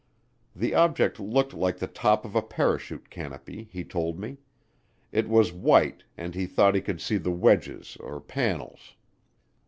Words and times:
The 0.55 0.73
object 0.73 1.19
looked 1.19 1.53
like 1.53 1.77
the 1.77 1.85
top 1.85 2.25
of 2.25 2.35
a 2.35 2.41
parachute 2.41 3.11
canopy, 3.11 3.69
he 3.71 3.83
told 3.83 4.17
me; 4.19 4.37
it 5.11 5.29
was 5.29 5.53
white 5.53 6.05
and 6.17 6.33
he 6.33 6.47
thought 6.47 6.73
he 6.73 6.81
could 6.81 6.99
see 6.99 7.17
the 7.17 7.29
wedges 7.29 7.97
or 7.99 8.19
panels. 8.19 8.95